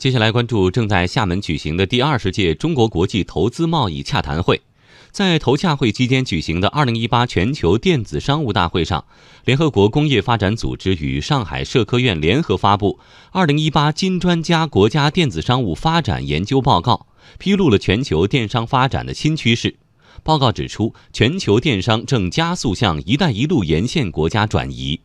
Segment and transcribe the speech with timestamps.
[0.00, 4.62] 接下来关注正在厦门举行的第二十届中国国际投资贸易洽谈会。
[5.10, 9.04] 在投洽会期间举行的二零一八全球电子商务大会上，
[9.44, 12.98] 联合国工业发展组织与上海社科院联合发布
[13.30, 17.06] 《二零一八金砖家国家电子商务发展研究报告》，
[17.38, 19.76] 披露了全球电商发展的新趋势。
[20.22, 24.98] 报告指出，全球电商正加速向“一带一路”沿线国家转移。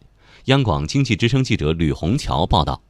[0.46, 2.82] 央广经济之声记者吕红桥报道。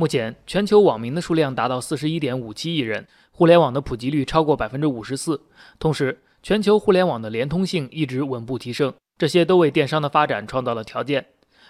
[0.00, 5.42] 目前，全球网民的数量达到四十一点五七亿人，互联网的普及率超过百分之五十四。
[5.80, 11.26] 同时，全球互联网的连通性一直稳步提升，这些都为电商的发展创造了条件。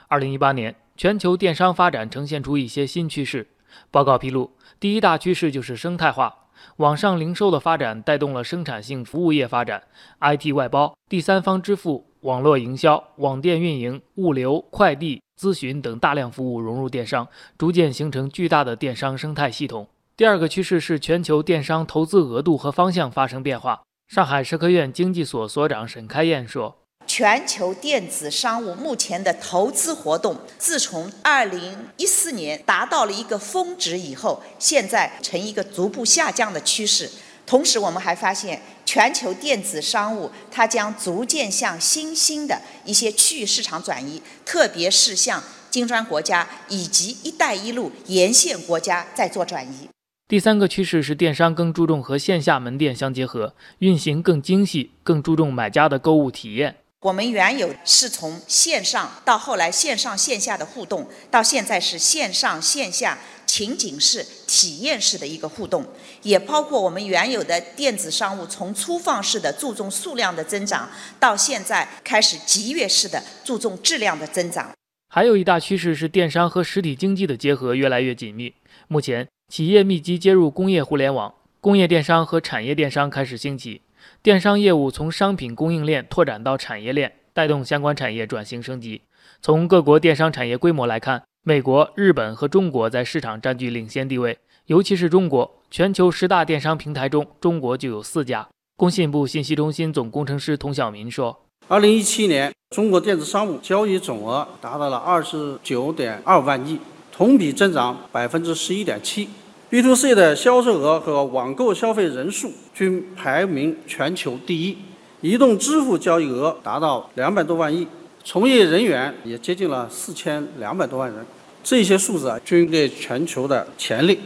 [0.09, 3.49] 二零一八年，全球电商发展呈现出一些新趋势。
[3.91, 9.85] 报告披露，第一大趋势就是生态化，网上零售的发展带动了生产性服务业发展
[10.21, 12.05] ，IT 外包、第三方支付。
[12.21, 19.87] 网络营销、网店运营、物流、快递、咨询等大量服务融入电商，逐渐形成巨大的电商生态系统。
[20.17, 23.83] 第二个趋势是全球电商投资额度和方向发生变化。
[24.09, 37.09] 上海社科院经济所所长沈开燕说：“全球电子商务目前的投资活动，自从2014年达到了一个峰值以后，现在呈一个逐步下降的趋势。
[37.49, 49.87] 同时，我们还发现。”全球电子商务，它将逐渐向新兴的一些区域市场转移，特别是向金砖国家以及“一带一路”沿线国家在做转移。
[50.27, 56.77] 第三个趋势是电商更注重和线下门店相结合，运行更精细，更注重买家的购物体验。
[57.03, 63.19] 我们原有是从线上到后来线上线下的互动，到现在是线上线下。
[63.49, 64.25] 情景式、
[64.59, 65.87] 体验式的一个互动，
[66.23, 74.73] 也包括我们原有的电子商务，从粗放式的注重数量的增长，到现在开始集约式的注重质量的增长。
[75.15, 78.53] 还有一大趋势是电商和实体经济的结合越来越紧密。
[78.89, 83.83] 目前，企业密集接入工业互联网，工业电商和产业电商开始兴起，
[84.25, 89.03] 电商业务从商品供应链拓展到产业链，带动相关产业转型升级。
[89.41, 91.28] 从各国电商产业规模来看。
[91.49, 94.37] 美国、日本和中国在市场占据领先地位，
[94.67, 95.51] 尤其是中国。
[95.71, 98.47] 全球十大电商平台中，中国就有四家。
[98.77, 101.35] 工信部信息中心总工程师童晓明说
[101.67, 106.79] ：“二零一七年，中国电子商务交易总额达到了二十九点二万亿，
[107.11, 109.31] 同比增长百分之十一点七。
[109.71, 114.77] B to C 的销售额和网购消费人数均排名全球第一，
[115.23, 117.89] 移动支付交易额达到两百多万亿，
[118.31, 121.25] 从业人员也接近了四千两百多万人。”
[121.65, 124.19] 这些数字啊，均给全球的潜力。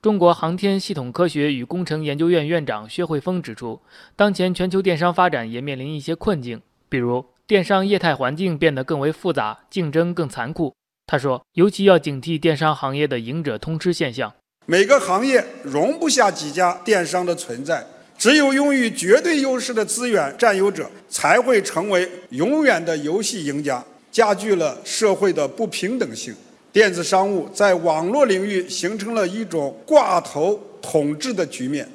[0.00, 3.78] 中国航天系统科学与工程研究院院长薛慧峰指出，
[4.16, 10.74] 当前全球电商发展也面临一些困境，比如电商业态环境变得更为复杂，竞争更残酷。
[11.06, 14.32] 他说，尤其要警惕电商行业的赢者通吃现象。
[14.64, 17.86] 每个行业容不下几家电商的存在，
[18.20, 23.82] 只有拥有绝对优势的资源占有者，才会成为永远的游戏赢家，
[24.12, 26.34] 加剧了社会的不平等性。
[26.70, 31.88] 电子商务在网络领域形成了一种挂头统治的局面。